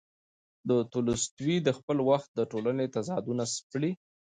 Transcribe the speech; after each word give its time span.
تولستوی 0.93 1.55
د 1.63 1.69
خپل 1.77 1.97
وخت 2.09 2.29
د 2.33 2.39
ټولنې 2.51 2.85
تضادونه 2.95 3.43
سپړي. 3.55 3.91